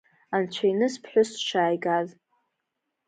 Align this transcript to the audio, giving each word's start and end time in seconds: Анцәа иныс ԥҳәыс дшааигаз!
Анцәа 0.35 0.65
иныс 0.71 0.95
ԥҳәыс 1.01 1.29
дшааигаз! 1.37 2.09